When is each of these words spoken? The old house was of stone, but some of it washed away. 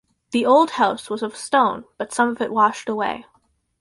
The 0.31 0.47
old 0.47 0.71
house 0.71 1.11
was 1.11 1.21
of 1.21 1.35
stone, 1.37 1.85
but 1.99 2.11
some 2.11 2.29
of 2.29 2.41
it 2.41 2.51
washed 2.51 2.89
away. 2.89 3.27